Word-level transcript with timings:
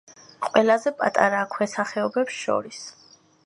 ყველაზე 0.45 0.93
პატარაა 1.03 1.49
ქვესახეობებს 1.57 2.41
შორის. 2.47 2.85